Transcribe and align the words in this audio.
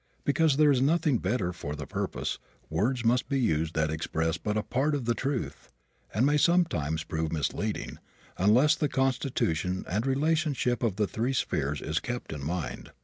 Because 0.23 0.57
there 0.57 0.71
is 0.71 0.81
nothing 0.81 1.19
better 1.19 1.53
for 1.53 1.75
the 1.75 1.85
purpose, 1.85 2.39
words 2.71 3.05
must 3.05 3.29
be 3.29 3.39
used 3.39 3.75
that 3.75 3.91
express 3.91 4.35
but 4.39 4.57
a 4.57 4.63
part 4.63 4.95
of 4.95 5.05
the 5.05 5.13
truth 5.13 5.69
and 6.11 6.25
may 6.25 6.37
sometimes 6.37 7.03
prove 7.03 7.31
misleading 7.31 7.99
unless 8.35 8.73
the 8.75 8.89
constitution 8.89 9.85
and 9.87 10.07
relationship 10.07 10.81
of 10.81 10.95
the 10.95 11.05
three 11.05 11.33
spheres 11.33 11.81
is 11.83 11.99
kept 11.99 12.33
in 12.33 12.43
mind. 12.43 12.89